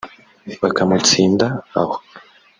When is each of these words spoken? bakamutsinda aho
bakamutsinda 0.61 1.47
aho 1.79 1.95